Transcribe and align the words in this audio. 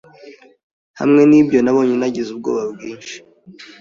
hamwe 0.99 1.21
nibyo 1.29 1.59
nabonye 1.61 1.95
nagize 1.97 2.29
ubwoba 2.31 2.63
bwinshi 2.73 3.15